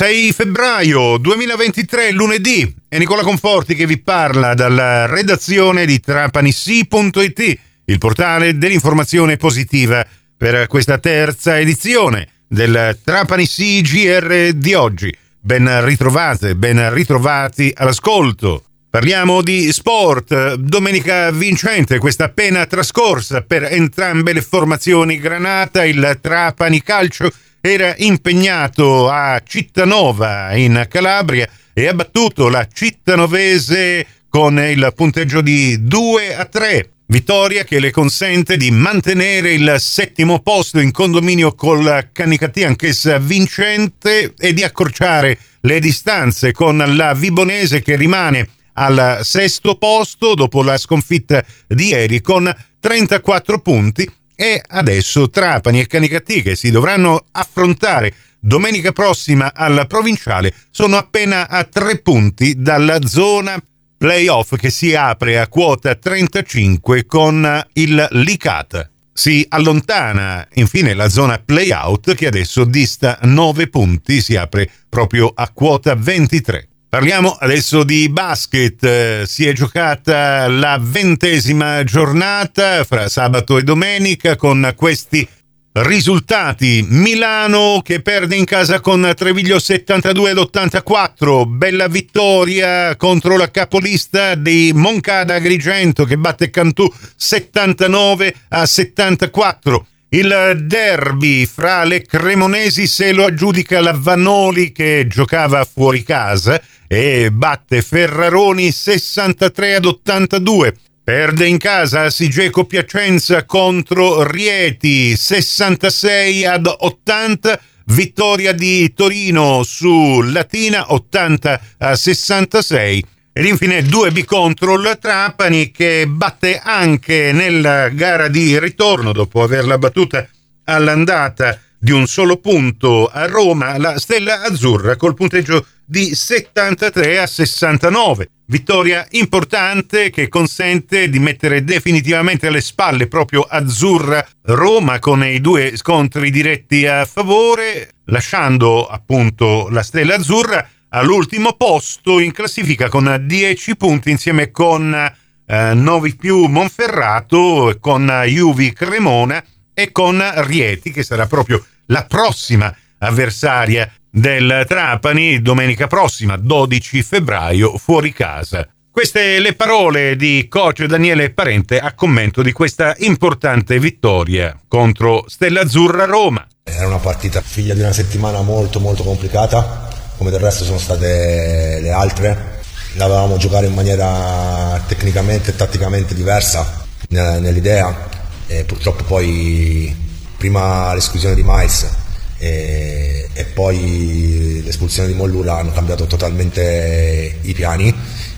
6 0.00 0.32
febbraio 0.32 1.18
2023, 1.18 2.12
lunedì, 2.12 2.74
è 2.88 2.96
Nicola 2.96 3.20
Conforti 3.20 3.74
che 3.74 3.84
vi 3.84 3.98
parla 3.98 4.54
dalla 4.54 5.04
redazione 5.04 5.84
di 5.84 6.00
trapanissi.it, 6.00 7.58
il 7.84 7.98
portale 7.98 8.56
dell'informazione 8.56 9.36
positiva 9.36 10.02
per 10.38 10.68
questa 10.68 10.96
terza 10.96 11.58
edizione 11.58 12.28
del 12.48 12.98
Trapanissi 13.04 13.82
GR 13.82 14.52
di 14.54 14.72
oggi. 14.72 15.14
Ben 15.38 15.84
ritrovate, 15.84 16.56
ben 16.56 16.94
ritrovati 16.94 17.70
all'ascolto. 17.76 18.64
Parliamo 18.88 19.42
di 19.42 19.70
sport, 19.70 20.54
domenica 20.54 21.30
vincente, 21.30 21.98
questa 21.98 22.24
appena 22.24 22.64
trascorsa 22.64 23.42
per 23.42 23.64
entrambe 23.64 24.32
le 24.32 24.40
formazioni 24.40 25.18
Granata, 25.18 25.84
il 25.84 26.16
Trapani 26.22 26.82
Calcio 26.82 27.30
era 27.60 27.94
impegnato 27.98 29.10
a 29.10 29.40
Cittanova 29.44 30.54
in 30.54 30.86
Calabria 30.88 31.48
e 31.74 31.86
ha 31.86 31.94
battuto 31.94 32.48
la 32.48 32.66
Cittanovese 32.72 34.06
con 34.28 34.58
il 34.58 34.92
punteggio 34.94 35.40
di 35.40 35.76
2 35.86 36.34
a 36.34 36.44
3. 36.46 36.90
Vittoria 37.06 37.64
che 37.64 37.80
le 37.80 37.90
consente 37.90 38.56
di 38.56 38.70
mantenere 38.70 39.52
il 39.52 39.74
settimo 39.78 40.38
posto 40.38 40.78
in 40.78 40.92
condominio 40.92 41.54
col 41.54 42.10
Canicati, 42.12 42.62
anch'essa 42.62 43.18
vincente, 43.18 44.32
e 44.38 44.54
di 44.54 44.62
accorciare 44.62 45.36
le 45.62 45.80
distanze 45.80 46.52
con 46.52 46.76
la 46.96 47.12
Vibonese 47.12 47.82
che 47.82 47.96
rimane 47.96 48.48
al 48.74 49.18
sesto 49.22 49.74
posto 49.74 50.34
dopo 50.34 50.62
la 50.62 50.78
sconfitta 50.78 51.44
di 51.66 51.88
ieri 51.88 52.20
con 52.20 52.50
34 52.78 53.58
punti 53.60 54.08
e 54.40 54.62
adesso 54.68 55.28
Trapani 55.28 55.80
e 55.80 55.86
Canicattì 55.86 56.40
che 56.40 56.56
si 56.56 56.70
dovranno 56.70 57.26
affrontare 57.32 58.14
domenica 58.38 58.90
prossima 58.90 59.52
al 59.52 59.84
provinciale 59.86 60.54
sono 60.70 60.96
appena 60.96 61.46
a 61.46 61.64
tre 61.64 61.98
punti 61.98 62.54
dalla 62.56 63.06
zona 63.06 63.62
playoff 63.98 64.56
che 64.56 64.70
si 64.70 64.94
apre 64.94 65.38
a 65.38 65.46
quota 65.46 65.94
35 65.94 67.04
con 67.04 67.66
il 67.74 68.08
Licata. 68.12 68.88
Si 69.12 69.44
allontana 69.46 70.48
infine 70.54 70.94
la 70.94 71.10
zona 71.10 71.38
playout 71.38 72.14
che 72.14 72.26
adesso 72.26 72.64
dista 72.64 73.18
9 73.20 73.68
punti, 73.68 74.22
si 74.22 74.36
apre 74.36 74.70
proprio 74.88 75.30
a 75.34 75.50
quota 75.50 75.94
23. 75.94 76.69
Parliamo 76.90 77.30
adesso 77.38 77.84
di 77.84 78.08
basket. 78.08 79.22
Si 79.22 79.46
è 79.46 79.52
giocata 79.52 80.48
la 80.48 80.76
ventesima 80.82 81.84
giornata 81.84 82.82
fra 82.82 83.08
sabato 83.08 83.58
e 83.58 83.62
domenica 83.62 84.34
con 84.34 84.72
questi 84.74 85.26
risultati. 85.70 86.84
Milano 86.88 87.80
che 87.84 88.02
perde 88.02 88.34
in 88.34 88.44
casa 88.44 88.80
con 88.80 89.08
Treviglio 89.16 89.60
72 89.60 90.30
ad 90.30 90.38
84. 90.38 91.46
Bella 91.46 91.86
vittoria 91.86 92.96
contro 92.96 93.36
la 93.36 93.52
capolista 93.52 94.34
di 94.34 94.72
Moncada 94.74 95.36
Agrigento 95.36 96.04
che 96.04 96.18
batte 96.18 96.50
Cantù 96.50 96.92
79 97.14 98.34
a 98.48 98.66
74. 98.66 99.86
Il 100.12 100.62
derby 100.64 101.46
fra 101.46 101.84
le 101.84 102.02
cremonesi 102.02 102.88
se 102.88 103.12
lo 103.12 103.26
aggiudica 103.26 103.80
la 103.80 103.94
Vannoli 103.96 104.72
che 104.72 105.06
giocava 105.08 105.64
fuori 105.64 106.02
casa 106.02 106.60
e 106.88 107.30
batte 107.30 107.80
Ferraroni 107.80 108.72
63 108.72 109.76
ad 109.76 109.84
82. 109.84 110.74
Perde 111.04 111.46
in 111.46 111.58
casa 111.58 112.10
Sigeco 112.10 112.64
Piacenza 112.64 113.44
contro 113.44 114.24
Rieti 114.28 115.14
66 115.14 116.44
ad 116.44 116.66
80. 116.66 117.60
Vittoria 117.84 118.52
di 118.52 118.92
Torino 118.92 119.62
su 119.62 120.22
Latina 120.22 120.92
80 120.92 121.60
a 121.78 121.94
66. 121.94 123.04
Ed 123.40 123.46
infine 123.46 123.80
2B 123.80 124.26
contro 124.26 124.74
il 124.74 124.98
Trapani 125.00 125.70
che 125.70 126.06
batte 126.06 126.60
anche 126.62 127.32
nella 127.32 127.88
gara 127.88 128.28
di 128.28 128.58
ritorno 128.58 129.12
dopo 129.12 129.42
averla 129.42 129.78
battuta 129.78 130.28
all'andata 130.64 131.58
di 131.78 131.90
un 131.90 132.06
solo 132.06 132.36
punto 132.36 133.06
a 133.06 133.24
Roma 133.24 133.78
la 133.78 133.98
Stella 133.98 134.42
Azzurra 134.42 134.96
col 134.96 135.14
punteggio 135.14 135.64
di 135.86 136.14
73 136.14 137.18
a 137.18 137.26
69. 137.26 138.28
Vittoria 138.44 139.06
importante 139.12 140.10
che 140.10 140.28
consente 140.28 141.08
di 141.08 141.18
mettere 141.18 141.64
definitivamente 141.64 142.48
alle 142.48 142.60
spalle 142.60 143.06
proprio 143.06 143.40
Azzurra 143.40 144.22
Roma 144.42 144.98
con 144.98 145.24
i 145.24 145.40
due 145.40 145.78
scontri 145.78 146.30
diretti 146.30 146.84
a 146.84 147.06
favore, 147.06 147.92
lasciando 148.04 148.86
appunto 148.86 149.68
la 149.70 149.82
Stella 149.82 150.16
Azzurra 150.16 150.68
all'ultimo 150.90 151.52
posto 151.54 152.18
in 152.18 152.32
classifica 152.32 152.88
con 152.88 153.22
10 153.26 153.76
punti 153.76 154.10
insieme 154.10 154.50
con 154.50 154.94
eh, 154.94 155.74
Novi 155.74 156.14
più 156.16 156.46
Monferrato, 156.46 157.76
con 157.80 158.06
Juvi 158.26 158.72
Cremona 158.72 159.42
e 159.74 159.92
con 159.92 160.22
Rieti 160.46 160.92
che 160.92 161.02
sarà 161.02 161.26
proprio 161.26 161.64
la 161.86 162.04
prossima 162.04 162.74
avversaria 162.98 163.90
del 164.10 164.64
Trapani 164.66 165.40
domenica 165.40 165.86
prossima 165.86 166.36
12 166.36 167.02
febbraio 167.02 167.76
fuori 167.78 168.12
casa. 168.12 168.68
Queste 168.92 169.38
le 169.38 169.54
parole 169.54 170.16
di 170.16 170.46
coach 170.48 170.84
Daniele 170.84 171.30
Parente 171.30 171.78
a 171.78 171.94
commento 171.94 172.42
di 172.42 172.50
questa 172.50 172.94
importante 172.98 173.78
vittoria 173.78 174.58
contro 174.66 175.24
Stella 175.28 175.60
Azzurra 175.60 176.04
Roma. 176.04 176.44
Era 176.64 176.88
una 176.88 176.98
partita 176.98 177.40
figlia 177.40 177.74
di 177.74 177.80
una 177.80 177.92
settimana 177.92 178.42
molto 178.42 178.80
molto 178.80 179.04
complicata 179.04 179.89
come 180.20 180.30
del 180.30 180.40
resto 180.40 180.64
sono 180.64 180.78
state 180.78 181.78
le 181.80 181.90
altre. 181.90 182.58
La 182.96 183.06
dovevamo 183.06 183.38
giocare 183.38 183.68
in 183.68 183.72
maniera 183.72 184.78
tecnicamente 184.86 185.50
e 185.50 185.56
tatticamente 185.56 186.14
diversa 186.14 186.84
nell'idea 187.08 188.08
e 188.46 188.64
purtroppo 188.64 189.04
poi 189.04 189.96
prima 190.36 190.92
l'esclusione 190.92 191.34
di 191.34 191.42
Mais 191.42 191.88
e, 192.36 193.30
e 193.32 193.44
poi 193.44 194.60
l'espulsione 194.62 195.08
di 195.08 195.14
Mollura 195.14 195.56
hanno 195.56 195.72
cambiato 195.72 196.04
totalmente 196.04 197.38
i 197.40 197.54
piani. 197.54 197.94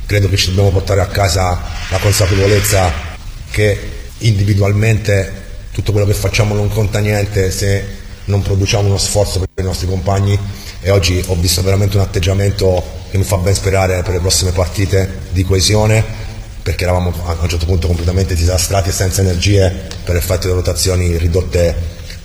Credo 0.06 0.28
che 0.28 0.36
ci 0.36 0.50
dobbiamo 0.50 0.70
portare 0.70 1.00
a 1.00 1.06
casa 1.06 1.60
la 1.90 1.98
consapevolezza 1.98 2.92
che 3.50 3.78
individualmente 4.18 5.40
tutto 5.72 5.90
quello 5.90 6.06
che 6.06 6.14
facciamo 6.14 6.54
non 6.54 6.68
conta 6.68 7.00
niente 7.00 7.50
se 7.50 8.01
non 8.26 8.42
produciamo 8.42 8.86
uno 8.86 8.98
sforzo 8.98 9.38
per 9.38 9.48
i 9.64 9.66
nostri 9.66 9.86
compagni 9.86 10.38
e 10.80 10.90
oggi 10.90 11.22
ho 11.26 11.34
visto 11.34 11.62
veramente 11.62 11.96
un 11.96 12.02
atteggiamento 12.02 13.00
che 13.10 13.18
mi 13.18 13.24
fa 13.24 13.36
ben 13.36 13.54
sperare 13.54 14.02
per 14.02 14.14
le 14.14 14.20
prossime 14.20 14.52
partite 14.52 15.20
di 15.30 15.44
coesione 15.44 16.30
perché 16.62 16.84
eravamo 16.84 17.12
a 17.24 17.36
un 17.40 17.48
certo 17.48 17.66
punto 17.66 17.88
completamente 17.88 18.34
disastrati 18.34 18.90
e 18.90 18.92
senza 18.92 19.20
energie 19.20 19.88
per 20.04 20.16
effetto 20.16 20.42
delle 20.42 20.54
rotazioni 20.54 21.16
ridotte, 21.18 21.74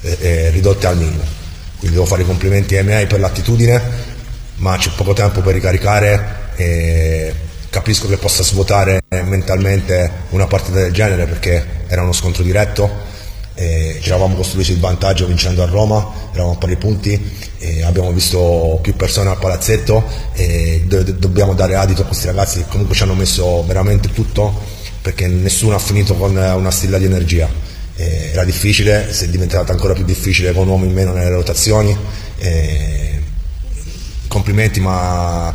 eh, 0.02 0.18
eh, 0.22 0.50
ridotte 0.52 0.86
al 0.86 0.96
minimo. 0.96 1.24
Quindi 1.80 1.96
devo 1.96 2.08
fare 2.08 2.22
i 2.22 2.26
complimenti 2.26 2.78
ai 2.78 2.84
miei 2.84 3.08
per 3.08 3.20
l'attitudine, 3.20 3.82
ma 4.58 4.78
c'è 4.78 4.92
poco 4.96 5.14
tempo 5.14 5.42
per 5.42 5.56
ricaricare 5.56 6.52
e 6.56 7.34
capisco 7.70 8.08
che 8.08 8.18
possa 8.18 8.44
svuotare 8.44 9.04
mentalmente 9.10 10.12
una 10.30 10.46
partita 10.46 10.80
del 10.80 10.92
genere 10.92 11.26
perché 11.26 11.66
era 11.88 12.02
uno 12.02 12.14
scontro 12.14 12.44
diretto 12.44 13.07
eh, 13.60 13.98
ci 14.00 14.10
eravamo 14.10 14.36
costruiti 14.36 14.72
il 14.72 14.80
vantaggio 14.80 15.26
vincendo 15.26 15.64
a 15.64 15.66
Roma, 15.66 16.30
eravamo 16.32 16.54
a 16.54 16.58
pari 16.58 16.76
punti, 16.76 17.20
eh, 17.58 17.84
abbiamo 17.84 18.12
visto 18.12 18.78
più 18.84 18.96
persone 18.96 19.32
al 19.32 19.40
palazzetto 19.40 20.04
e 20.34 20.84
do- 20.86 21.02
dobbiamo 21.02 21.56
dare 21.56 21.74
adito 21.76 22.04
a 22.04 22.06
questi 22.06 22.28
ragazzi 22.28 22.60
che 22.60 22.66
comunque 22.70 22.96
ci 22.96 23.02
hanno 23.02 23.16
messo 23.16 23.64
veramente 23.66 24.14
tutto 24.14 24.54
perché 25.02 25.26
nessuno 25.26 25.74
ha 25.74 25.80
finito 25.80 26.14
con 26.14 26.36
una 26.36 26.70
stilla 26.72 27.00
di 27.00 27.06
energia. 27.06 27.50
Eh, 27.96 28.30
era 28.34 28.44
difficile, 28.44 29.12
si 29.12 29.24
è 29.24 29.28
diventata 29.30 29.72
ancora 29.72 29.94
più 29.94 30.06
difficile 30.06 30.54
con 30.54 30.64
un 30.64 30.70
uomo 30.70 30.86
in 30.86 30.94
meno 30.94 31.14
nelle 31.14 31.30
rotazioni. 31.30 31.98
complimenti, 34.28 34.80
ma 34.80 35.52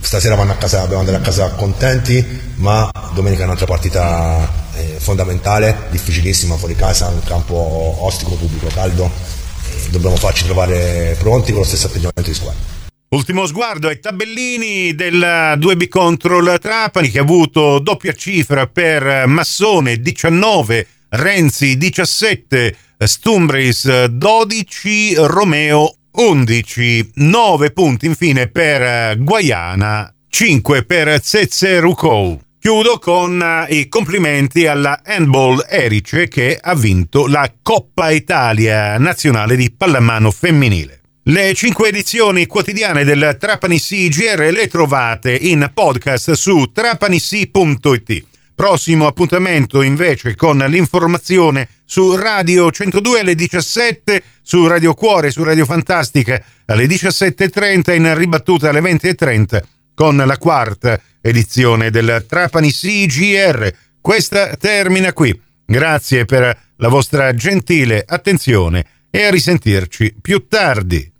stasera 0.00 0.34
vanno 0.34 0.52
a 0.52 0.56
casa, 0.56 0.80
dobbiamo 0.80 1.00
andare 1.00 1.16
a 1.16 1.20
casa 1.20 1.48
contenti, 1.52 2.22
ma 2.56 2.90
domenica 3.14 3.42
è 3.42 3.44
un'altra 3.44 3.66
partita 3.66 4.63
eh, 4.76 4.96
fondamentale, 4.98 5.86
difficilissima 5.90 6.56
fuori 6.56 6.74
casa, 6.74 7.08
un 7.08 7.22
campo 7.24 7.54
ostico, 8.00 8.34
pubblico, 8.34 8.66
caldo. 8.68 9.04
Eh, 9.06 9.90
dobbiamo 9.90 10.16
farci 10.16 10.44
trovare 10.44 11.16
pronti 11.18 11.52
con 11.52 11.60
lo 11.60 11.66
stesso 11.66 11.86
atteggiamento 11.86 12.22
di 12.22 12.34
squadra. 12.34 12.72
Ultimo 13.08 13.46
sguardo 13.46 13.86
ai 13.86 14.00
tabellini 14.00 14.94
del 14.94 15.18
2B 15.56 15.86
contro 15.86 16.40
la 16.40 16.58
Trapani 16.58 17.10
che 17.10 17.20
ha 17.20 17.22
avuto 17.22 17.78
doppia 17.78 18.12
cifra 18.12 18.66
per 18.66 19.26
Massone 19.26 20.00
19, 20.00 20.86
Renzi 21.10 21.76
17, 21.76 22.76
Stumbris 22.98 24.06
12, 24.06 25.14
Romeo 25.16 25.94
11, 26.10 27.12
9 27.14 27.70
punti 27.70 28.06
infine 28.06 28.48
per 28.48 29.16
Guayana, 29.18 30.12
5 30.28 30.84
per 30.84 31.20
Zezzerucou. 31.22 32.40
Chiudo 32.66 32.98
con 32.98 33.38
uh, 33.38 33.70
i 33.70 33.88
complimenti 33.88 34.66
alla 34.66 35.02
Handball 35.04 35.66
Erice 35.68 36.28
che 36.28 36.58
ha 36.58 36.74
vinto 36.74 37.26
la 37.26 37.52
Coppa 37.60 38.10
Italia 38.10 38.96
nazionale 38.96 39.54
di 39.54 39.70
pallamano 39.70 40.30
femminile. 40.30 41.02
Le 41.24 41.52
cinque 41.52 41.88
edizioni 41.88 42.46
quotidiane 42.46 43.04
del 43.04 43.36
Trapani 43.38 43.78
CGR 43.78 44.50
le 44.50 44.68
trovate 44.68 45.34
in 45.34 45.70
podcast 45.74 46.32
su 46.32 46.70
trapanissi.it. 46.72 48.24
Prossimo 48.54 49.06
appuntamento 49.08 49.82
invece 49.82 50.34
con 50.34 50.56
l'informazione 50.56 51.68
su 51.84 52.16
Radio 52.16 52.70
102 52.70 53.20
alle 53.20 53.34
17, 53.34 54.22
su 54.40 54.66
Radio 54.66 54.94
Cuore, 54.94 55.30
su 55.30 55.42
Radio 55.42 55.66
Fantastica 55.66 56.42
alle 56.64 56.86
17.30, 56.86 57.94
in 57.94 58.14
ribattuta 58.16 58.70
alle 58.70 58.80
20.30 58.80 59.60
con 59.94 60.16
la 60.16 60.38
quarta 60.38 61.00
edizione 61.20 61.90
del 61.90 62.24
Trapani 62.28 62.70
CGR. 62.70 63.72
Questa 64.00 64.56
termina 64.56 65.12
qui. 65.12 65.40
Grazie 65.64 66.24
per 66.24 66.58
la 66.76 66.88
vostra 66.88 67.32
gentile 67.34 68.04
attenzione 68.06 68.84
e 69.10 69.22
a 69.22 69.30
risentirci 69.30 70.16
più 70.20 70.46
tardi. 70.48 71.13